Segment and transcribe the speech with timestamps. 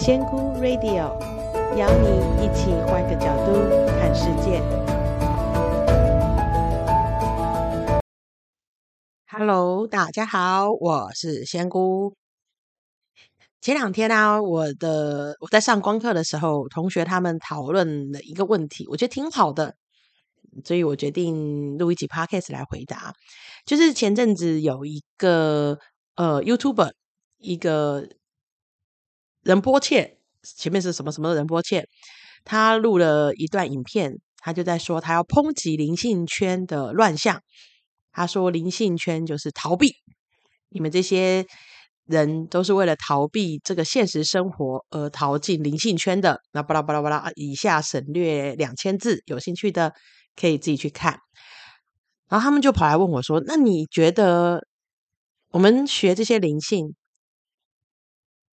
[0.00, 1.08] 仙姑 Radio
[1.76, 3.52] 邀你一起换个角度
[3.98, 4.62] 看世界。
[9.28, 12.14] Hello，大家好，我是仙姑。
[13.60, 19.74] 前两天啊，我的我在上光课的时候，同学他们讨论了一个问题，我觉得挺好的，
[20.64, 23.12] 所以我决定录一集 Podcast 来回答。
[23.66, 25.76] 就是前阵子有一个
[26.14, 26.92] 呃 YouTube
[27.38, 28.08] 一个
[29.48, 31.88] 仁波切，前面是什么什么的仁波切，
[32.44, 37.40] 他录了一段影片，他就在说他要抨击灵性圈的乱象。
[38.12, 39.94] 他说灵性圈就是逃避，
[40.68, 41.46] 你们这些。
[42.10, 46.40] 人都是为了逃避这个现实生活而逃进灵性圈的。
[46.52, 49.92] 那巴拉巴拉巴拉，以下省略两千字，有兴趣的
[50.34, 51.18] 可以自己去看。
[52.30, 54.66] 然后他们就跑来问我说：“那你觉得
[55.50, 56.94] 我们学这些灵性，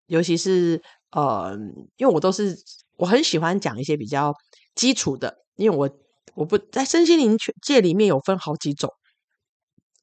[0.07, 1.55] 尤其是呃，
[1.97, 2.55] 因为我都是
[2.97, 4.33] 我很喜欢讲一些比较
[4.75, 5.89] 基础的，因为我
[6.35, 8.91] 我不在身心灵界里面有分好几种，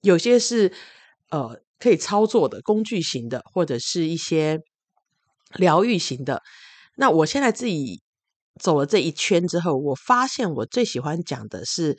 [0.03, 0.72] 有些是
[1.31, 4.59] 呃。”可以操作的工具型的，或者是一些
[5.55, 6.42] 疗愈型的。
[6.97, 8.03] 那我现在自己
[8.61, 11.97] 走了这一圈之后，我发现我最喜欢讲的是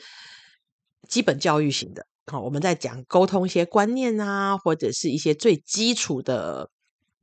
[1.08, 2.06] 基本教育型的。
[2.26, 6.70] 好，我们在讲沟通一些观念啊，或者是一些最基础的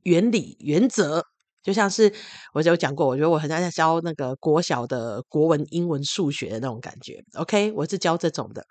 [0.07, 1.25] 原理原则。
[1.63, 2.13] 就像是
[2.53, 7.21] 我有讲过，我觉得我很像在教那个国小的国文、英文、数学的那种感觉。
[7.33, 8.65] OK，我是教这种的。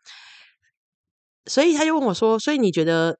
[1.44, 3.18] 所以他就问我说：“所以你觉得？”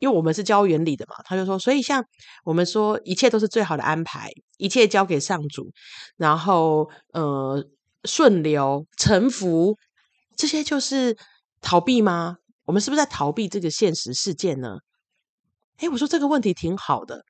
[0.00, 2.02] 因为我们是教原理的嘛，他就说，所以像
[2.44, 5.70] 我们说，一切都是最好的安排，一切交给上主，
[6.16, 7.62] 然后呃
[8.04, 9.76] 顺流臣服，
[10.38, 11.18] 这些就是
[11.60, 12.36] 逃避吗？
[12.64, 14.78] 我们是不是在逃避这个现实世界呢？
[15.80, 17.24] 诶，我说这个问题挺好的，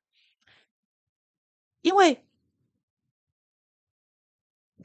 [1.82, 2.24] 因为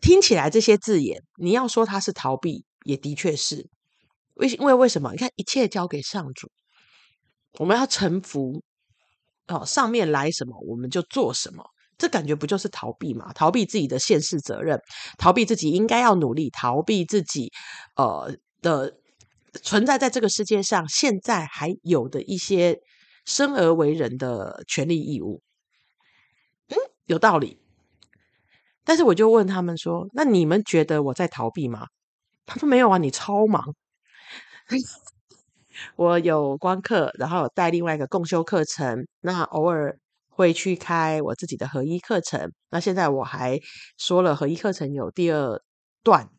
[0.01, 3.67] 听起来这些字眼，你要说它是逃避，也的确是，
[4.35, 5.11] 为因为为什么？
[5.11, 6.49] 你看，一切交给上主。
[7.59, 8.61] 我们要臣服
[9.47, 11.63] 哦，上面来什么我们就做什么，
[11.97, 13.31] 这感觉不就是逃避嘛？
[13.33, 14.79] 逃避自己的现实责任，
[15.17, 17.51] 逃避自己应该要努力，逃避自己
[17.95, 18.97] 呃的
[19.63, 22.77] 存在在这个世界上，现在还有的一些
[23.25, 25.41] 生而为人的权利义务。
[26.69, 27.59] 嗯，有道理。
[28.83, 31.87] 但是我就问他们说：“那你们觉得我在逃避吗？”
[32.45, 33.75] 他说：“没有啊，你超忙。
[35.97, 39.97] ”我有光课，然后有带另外一个共修课程，那偶尔
[40.29, 42.51] 会去开我自己的合一课程。
[42.69, 43.59] 那现在我还
[43.97, 45.61] 说了合一课程有第二
[46.03, 46.29] 段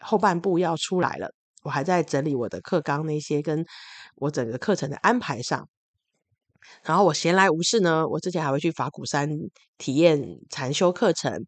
[0.00, 3.64] 后半部要出来了，我还在整理我的课纲那些跟
[4.16, 5.68] 我整个课程的安排上。
[6.82, 9.28] 然后我闲来无事呢，我之前还会去法鼓山
[9.78, 11.46] 体验禅修课程，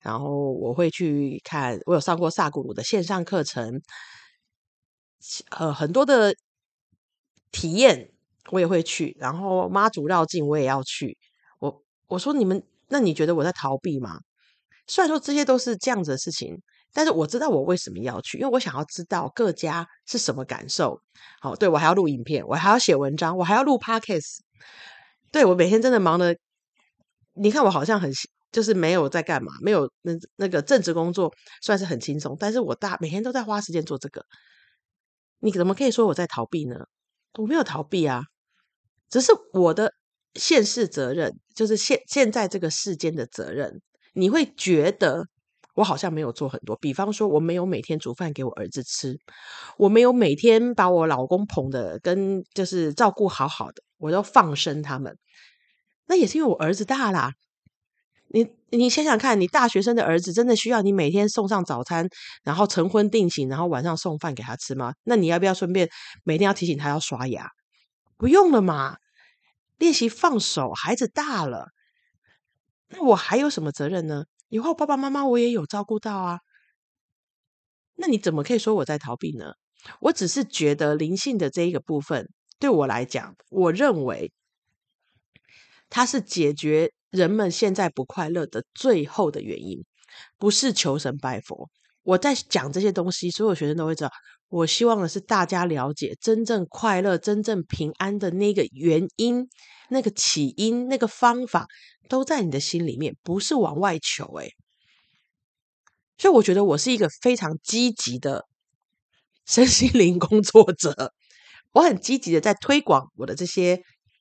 [0.00, 3.80] 然后我会去看，我有上过萨古鲁的线上课程，
[5.50, 6.34] 呃，很多的。
[7.52, 8.12] 体验
[8.52, 11.18] 我也会去，然后妈祖绕境我也要去。
[11.58, 14.20] 我我说你们，那你觉得我在逃避吗？
[14.86, 16.56] 虽然说这些都是这样子的事情，
[16.92, 21.00] 但是我知道我为什么要去，因为我想要知道各家是什么感受。
[21.40, 24.38] 好，对，我还要录影片，我还要写文章，我还要录 Podcast。
[25.32, 26.36] 对，我每天真的忙的，
[27.34, 28.10] 你看我好像很
[28.52, 31.32] 就是没有在干嘛，没有那那个正职工作
[31.62, 34.24] 算是很轻松，但是我大每天都在花时间做这个。
[35.38, 36.76] 你怎么可以说我在逃避呢？
[37.38, 38.22] 我没有逃避啊，
[39.08, 39.94] 只是我的
[40.34, 43.80] 现世责任，就是现现在这个世间的责任。
[44.12, 45.28] 你会觉得
[45.80, 49.16] 我好像没有做很多，比方说我没有每天煮饭给我儿子吃，
[49.78, 55.16] 我没有每天把我老公捧的跟就是照顾好好的，我都放生他们。
[56.06, 57.32] 那也是因为我儿子大啦。
[58.32, 62.06] 你你想想看，你大学生的儿子真的需要你每天送上早餐，
[62.44, 64.92] 然后晨昏定醒，然后晚上送饭给他吃吗？
[65.02, 65.88] 那你要不要顺便
[66.22, 67.48] 每天要提醒他要刷牙？
[68.16, 68.98] 不用了嘛，
[69.78, 71.68] 练习放手，孩子大了，
[72.88, 74.24] 那我还有什么责任呢？
[74.50, 76.40] 以后爸爸妈妈我也有照顾到啊。
[77.94, 79.54] 那你怎么可以说我在逃避呢？
[80.00, 84.30] 我只是觉得灵性的这一个部分对我来讲，我认为
[85.88, 86.92] 它是解决。
[87.10, 89.84] 人们现在不快乐的最后的原因，
[90.38, 91.68] 不是求神拜佛。
[92.10, 94.10] 我在讲这些东西，所有学生都会知道。
[94.48, 99.48] 我希望的是大家了解真正快乐、真正平安的那个原因、
[99.90, 101.68] 那个起因、那个方法，
[102.08, 104.24] 都在你的心里面，不是往外求。
[104.38, 104.52] 诶，
[106.18, 108.44] 所以我觉得我是一个非常积极的
[109.46, 111.12] 身心灵工作者。
[111.72, 113.80] 我很积极的在推广我的这些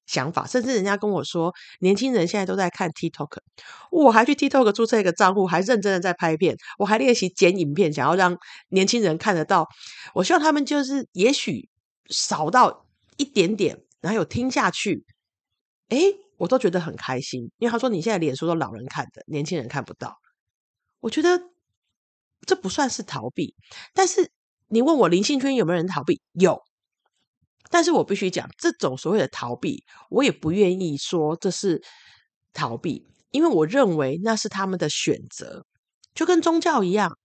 [0.09, 3.37] 想法，甚至人家跟我说，年轻人现在都在看 TikTok，
[3.91, 8.35] 我还去 TikTok 注册一个账户，还认真的在拍片，我还练习剪影片，想要让
[8.69, 9.67] 年轻人看得到。
[10.15, 11.69] 我希望他们就是也许
[12.07, 15.05] 少到一点点，然后有听下去，
[15.89, 17.51] 诶，我都觉得很开心。
[17.59, 20.17] 因为他说你现在脸书都老人看的，年轻人看不到。
[21.01, 21.39] 我觉得
[22.47, 23.53] 这不算是逃避，
[23.93, 24.31] 但是
[24.69, 26.19] 你问我灵性圈有没有人逃避？
[26.33, 26.59] 有。
[27.69, 31.81] 但是我必须讲，这种所谓的逃避，我也不愿意说这是
[32.51, 35.65] 逃避，因为我认为那是他们的选择，
[36.15, 37.15] 就跟宗教一样，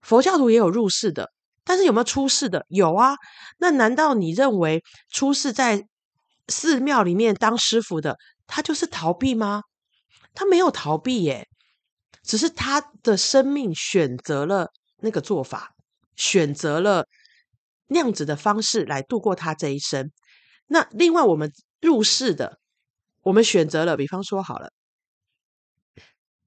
[0.00, 1.32] 佛教徒也有入世的，
[1.64, 2.64] 但是有没有出世的？
[2.68, 3.16] 有啊。
[3.58, 5.84] 那难道你认为出世在
[6.46, 8.16] 寺庙里面当师傅的，
[8.46, 9.62] 他就是逃避吗？
[10.32, 11.48] 他没有逃避耶，
[12.22, 14.68] 只是他的生命选择了
[14.98, 15.72] 那个做法，
[16.14, 17.06] 选择了。
[17.88, 20.10] 那样子的方式来度过他这一生。
[20.66, 22.58] 那另外，我们入世的，
[23.22, 24.72] 我们选择了，比方说好了，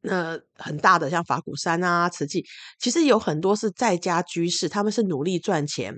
[0.02, 2.46] 那很大的像法鼓山啊、慈济，
[2.80, 5.96] 其实有很多是在家居士，他们是努力赚钱，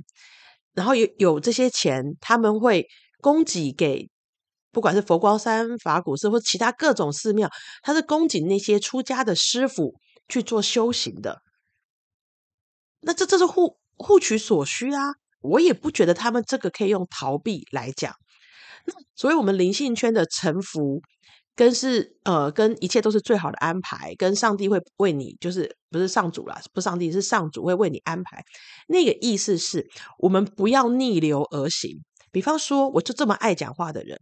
[0.74, 2.88] 然后有有这些钱，他们会
[3.20, 4.10] 供给给，
[4.72, 7.50] 不管是佛光山、法鼓寺或其他各种寺庙，
[7.82, 9.96] 他是供给那些出家的师傅
[10.28, 11.42] 去做修行的。
[13.02, 15.16] 那这这是互互取所需啊。
[15.42, 18.14] 我也不觉得他们这个可以用逃避来讲。
[18.86, 21.02] 那所以，我们灵性圈的臣服，
[21.56, 28.44] 跟是呃，跟一切都是最好的安排，跟上帝会为你，就是不是上主啦，不是上帝是上主会为你安排。
[28.88, 32.02] 那个意思是我们不要逆流而行。
[32.32, 34.20] 比方说，我就这么爱讲话的人，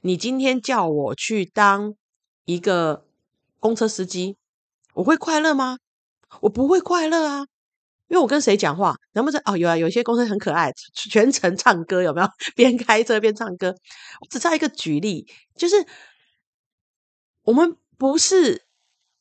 [0.00, 1.94] 你今天叫我去当
[2.46, 3.04] 一个
[3.60, 4.36] 公车司机，
[4.94, 5.78] 我会快乐吗？
[6.40, 7.46] 我不会快乐啊。
[8.08, 9.56] 因为我跟谁讲话，能不能哦？
[9.56, 12.28] 有啊，有一些公司很可爱，全程唱歌，有没有？
[12.56, 13.68] 边开车边唱歌。
[14.20, 15.26] 我只再一个举例，
[15.56, 15.76] 就是
[17.42, 18.62] 我们不是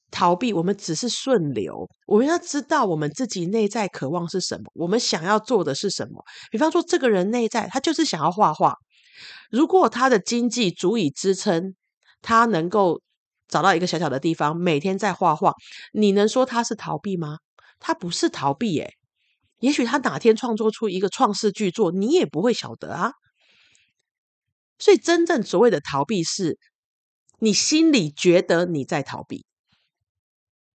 [0.10, 1.88] 逃避，我们只是顺流。
[2.06, 6.24] 我们要知道我们自己内在渴望是什么，我们想要做的是什么。
[6.50, 8.76] 比方说，这个人内在他就是想要画画，
[9.52, 11.76] 如果他的经济足以支撑，
[12.22, 13.02] 他能够
[13.50, 15.54] 找到一个小小的地方，每天在画画，
[15.92, 17.38] 你能说他是逃避吗？
[17.80, 18.94] 他不是逃避耶，
[19.60, 23.12] 也许他哪天创作出一个创世巨作，你也不会晓得啊。
[24.80, 26.60] 所以，真正所谓的逃避，是
[27.40, 29.48] 你心里觉得你在逃避，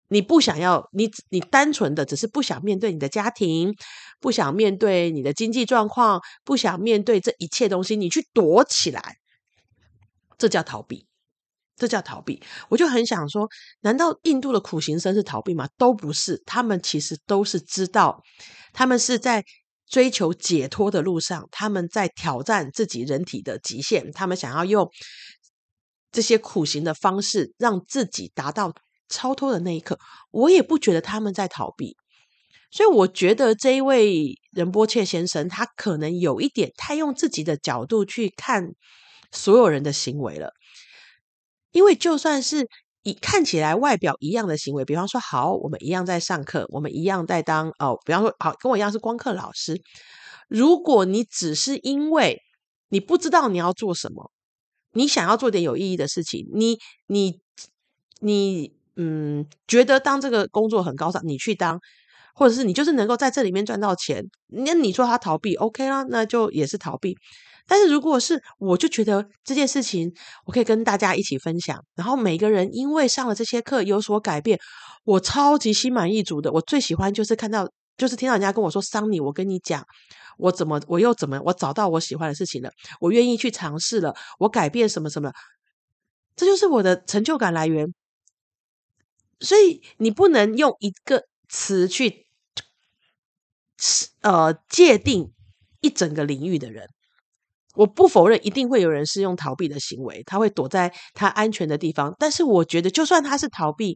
[0.07, 3.75] 你不想要，你你单纯的只是不想面对你的家庭，
[4.21, 9.17] 不想面对你的经济状况，不想面对这一切东西，你去躲起来，
[10.37, 11.08] 这叫逃避。
[11.79, 13.47] 这叫逃避，我就很想说，
[13.79, 15.67] 难道印度的苦行僧是逃避吗？
[15.77, 18.21] 都不是，他们其实都是知道，
[18.73, 19.43] 他们是在
[19.87, 24.87] 追求解脱的路上，他们在挑战自己人体的极限，他们想要用
[26.11, 28.73] 这些苦行的方式，让自己达到
[29.07, 29.97] 超脱的那一刻。
[30.31, 31.95] 我也不觉得他们在逃避，
[32.69, 38.73] 所以我觉得这一位仁波切先生，他可能有一点太用自己的角度去看
[39.31, 40.51] 所有人的行为了。
[41.71, 42.67] 因为就算是
[43.03, 49.81] 一看起来外表一样的行为，比方说，好，我们一样在上课，我们一样在当哦，比方说，好，跟我一样是光课老师。
[50.47, 52.41] 如果你只是因为
[52.89, 54.31] 你不知道你要做什么，
[54.93, 56.77] 你想要做点有意义的事情，你
[57.07, 57.39] 你
[58.19, 61.79] 你嗯，觉得当这个工作很高尚，你去当，
[62.33, 67.15] 或者是你就是能够在这里面赚到钱，那你说他逃避，OK 啦，那就也是逃避。
[67.69, 70.11] 但是如果是，我就觉得这件事情，
[70.45, 71.85] 我可以跟大家一起分享。
[71.95, 74.59] 然后每个人因为上了这些课有所改变，
[75.03, 76.51] 我超级心满意足的。
[76.51, 79.85] 我最喜欢就是看到，就是听到人家跟我说：“桑尼，我跟你讲，
[80.39, 85.31] 我怎么，我又怎么，我找到我喜欢的事情了，我愿意去尝试了，我改变什么什么，
[86.35, 87.93] 这就是我的成就感来源。”
[89.41, 92.25] 所以你不能用一个词去，
[94.21, 95.31] 呃，界定
[95.81, 96.89] 一整个领域的人。
[97.75, 102.13] 我不否认，一定会有人是用逃避的行为，他会躲在他安全的地方。
[102.17, 103.95] 但是，我觉得，就算他是逃避，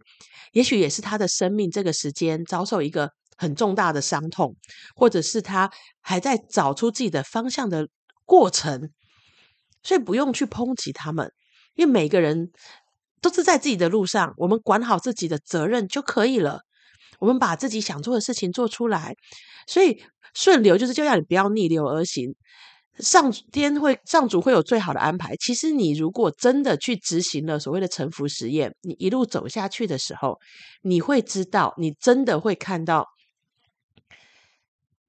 [0.51, 4.55] 也许也是他的生命这个时间遭受一个很重大的伤痛，
[4.95, 7.87] 或者是他还在找出自己的方向的
[8.25, 8.91] 过程。
[9.81, 11.31] 所以，不用去抨击他们，
[11.75, 12.51] 因为每个人
[13.21, 16.61] 都是在自己的路上，我们管好自己的责任就可以了。
[17.19, 19.15] 我们把自己想做的事情做出来，
[19.67, 20.03] 所以
[20.33, 22.35] 顺流就是就要你不要逆流而行。
[22.99, 25.35] 上天会，上主会有最好的安排。
[25.37, 30.39] 其实，你如果真的去执行了所谓的臣服实验，你一路走下去的时候，
[30.83, 33.07] 你会知道，你真的会看到。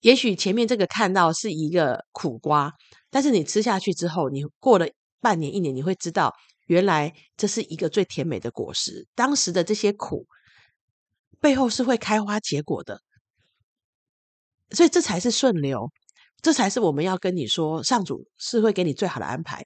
[0.01, 2.73] 也许前面这个看到是一个苦瓜，
[3.11, 4.87] 但是你吃下去之后，你过了
[5.21, 6.35] 半年、一年，你会知道，
[6.67, 9.07] 原来这是一个最甜美的果实。
[9.15, 10.27] 当时的这些苦，
[11.41, 13.01] 背后是会开花结果的。
[14.71, 15.91] 所以这才是顺流，
[16.45, 19.65] 这才是我们要跟你说，上主是会给你最好的安排。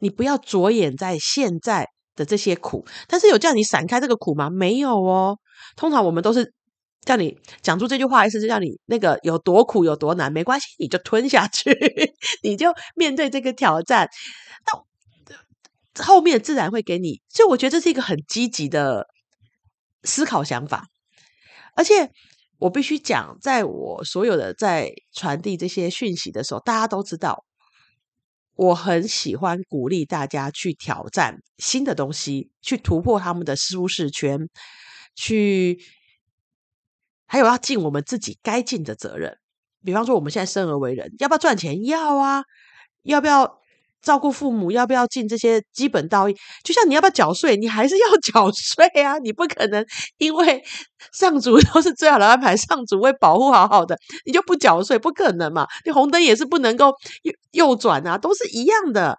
[0.00, 4.50] 你不要着眼在现在的这些苦，但是有叫你闪开这个苦吗？
[4.50, 5.38] 没有哦。
[5.76, 6.52] 通常我们都是
[7.02, 11.70] 叫你讲出这句话，意思是叫你那个有多苦有多难，没关系，你就吞下去，
[12.42, 14.08] 你就面对这个挑战，
[14.66, 17.22] 那后面自然会给你。
[17.28, 19.06] 所以我觉得这是一个很积极的
[20.02, 20.88] 思考想法，
[21.76, 22.10] 而且
[22.58, 27.44] 我必须讲，在我所有的在传递这些讯息的时候，大家都知道。
[28.54, 34.48] 我很喜欢鼓励大家去挑战新的东西，去突破他们的舒适圈，
[35.14, 35.78] 去
[37.26, 39.38] 还有要尽我们自己该尽的责任。
[39.84, 41.84] 比方说，我们现在生而为人，要不要赚钱？
[41.84, 42.42] 要啊，
[43.04, 43.60] 要不要？
[44.02, 46.36] 照顾父母要不要尽这些基本道义？
[46.64, 49.18] 就像你要不要缴税，你还是要 缴税啊！
[49.18, 49.84] 你不可能
[50.18, 50.62] 因为
[51.12, 55.66] 上主都是最好的安排，上主会保护好好的，你就不缴税，不可能嘛！
[55.84, 59.18] 你红灯也是不能够右右转啊，都是一样的。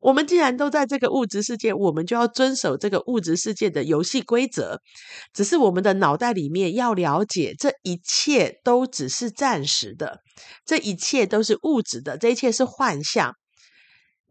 [0.00, 4.80] 我们既然都在这个物质世界，我们就要遵守这个物质世界的游戏规则。
[5.32, 10.18] 只是我们的脑袋里面要了解，这一切都只是暂时的，
[10.66, 13.32] 这一切都是物质的，这一切是幻象。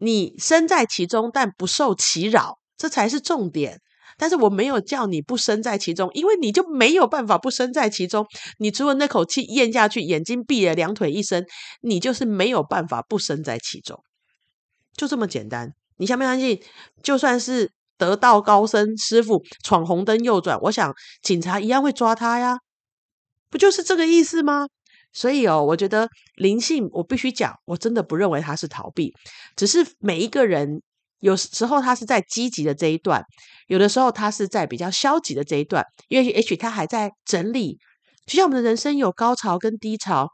[0.02, 3.80] 你身在其中，但不受其扰，这才是重点。
[4.18, 8.26] 但是我没有叫你不身在其中，因为你就没有办法不身在其中。
[8.58, 11.46] 你除了那口气咽下去，眼睛闭了，两腿一伸，
[11.82, 14.02] 你就是没有办法不身在其中，
[14.96, 15.72] 就这么简单。
[15.98, 16.60] 你相不相信？
[17.02, 20.92] 就算是得道高僧师傅闯红灯右转，我想
[21.22, 22.58] 警察一样会抓他呀，
[23.50, 24.66] 不就是这个意思吗？
[25.12, 29.12] 所以哦，我觉得灵性，我必须讲，我真的不认为他是逃避，
[29.56, 30.82] 只是每一个人
[31.20, 33.22] 有时候他是在积极的这一段，
[33.66, 37.78] 有的时候他是在比较消极的这一段，因为也许他还在整理，
[38.26, 40.28] 就像我们的人生有高潮跟低潮，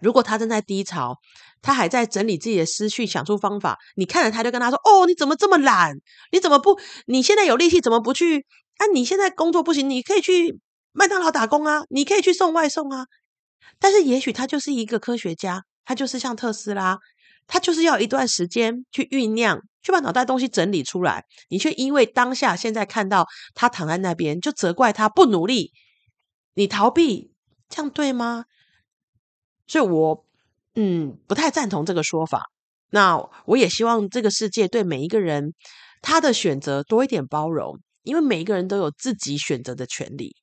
[0.00, 1.16] 如果他正在低潮，
[1.62, 5.94] 他还在整理自己的思绪，想出方法，你看着他就跟他说：“哦，你怎么这么懒？
[6.32, 6.78] 你怎么不？
[7.06, 8.46] 你现在有力气怎么不去？
[8.76, 10.58] 啊，你现在工作不行，你可以去
[10.92, 13.06] 麦当劳打工啊，你可以去送外送啊。”
[13.78, 16.98] 但是，也许他就是一个科学家，他就是像特斯拉，
[17.46, 21.24] 他就是要一段时间去酝酿，去把脑袋东西整理出来。
[21.48, 25.72] 你却因为当下现在看到他躺在那边，就责怪他不努力，
[26.54, 27.32] 你逃避，
[27.68, 28.44] 这样对吗？
[29.66, 30.24] 所以我
[30.74, 32.50] 嗯不太赞同这个说法。
[32.90, 35.54] 那我也希望这个世界对每一个人
[36.02, 40.34] 他的选择多一点包容，因为每一个人都有自己选择的权利。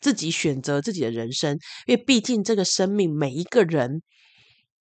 [0.00, 4.02] 自己选择自己的人生，因为毕竟这个生命每一个人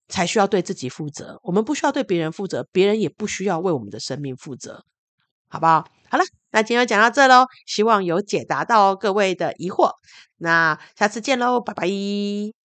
[0.08, 1.40] 才需要对自己负责。
[1.44, 4.84] 我们不需要对别人负责，别人也不需要为我们的生命负责，
[5.48, 5.86] 好不好？
[6.10, 9.92] 好了，那今天就讲到这喽，希望有解答到各位的疑惑。
[10.38, 12.57] 那下次见喽，拜拜。